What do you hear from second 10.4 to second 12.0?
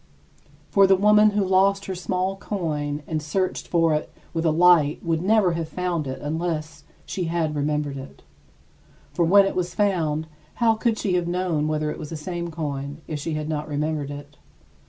how could she have known whether it